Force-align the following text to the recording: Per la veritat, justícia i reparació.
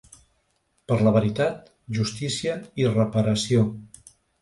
Per 0.91 0.97
la 1.09 1.13
veritat, 1.17 1.71
justícia 1.99 2.59
i 2.85 2.91
reparació. 2.99 3.65